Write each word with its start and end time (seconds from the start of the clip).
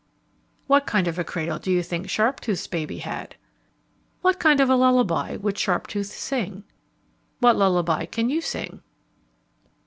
What 0.65 0.87
kind 0.87 1.07
of 1.07 1.19
a 1.19 1.23
cradle 1.23 1.59
do 1.59 1.71
you 1.71 1.83
think 1.83 2.07
Sharptooth's 2.07 2.65
baby 2.65 2.97
had? 2.97 3.35
What 4.21 4.39
kind 4.39 4.59
of 4.59 4.67
a 4.67 4.75
lullaby 4.75 5.35
would 5.35 5.59
Sharptooth 5.59 6.07
sing? 6.09 6.63
What 7.37 7.55
lullaby 7.55 8.07
can 8.07 8.27
you 8.27 8.41
sing? 8.41 8.81